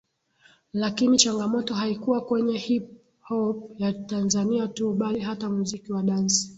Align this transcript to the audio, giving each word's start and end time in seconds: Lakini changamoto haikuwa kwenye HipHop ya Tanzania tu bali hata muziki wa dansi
Lakini 0.73 1.17
changamoto 1.17 1.73
haikuwa 1.75 2.21
kwenye 2.21 2.57
HipHop 2.57 3.71
ya 3.79 3.93
Tanzania 3.93 4.67
tu 4.67 4.93
bali 4.93 5.19
hata 5.19 5.49
muziki 5.49 5.93
wa 5.93 6.03
dansi 6.03 6.49